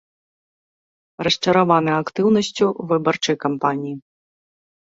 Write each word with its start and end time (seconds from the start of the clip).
Расчараваны 1.27 1.91
актыўнасцю 2.01 2.65
выбарчай 2.93 3.35
кампаніі. 3.47 3.95